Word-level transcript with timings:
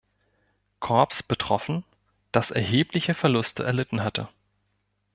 Korps 0.79 1.21
betroffen, 1.21 1.83
das 2.31 2.49
erhebliche 2.49 3.13
Verluste 3.13 3.61
erlitten 3.63 4.01
hatte. 4.03 4.29